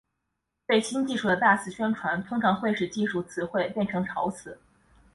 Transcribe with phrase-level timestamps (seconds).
[0.65, 4.57] 对新技术的大肆宣传通常会使技术词汇变成潮词。